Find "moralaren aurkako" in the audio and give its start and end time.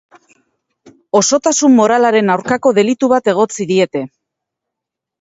1.81-2.75